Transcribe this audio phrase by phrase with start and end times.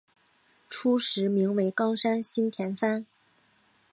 [0.67, 3.05] 初时名为冈山新田藩。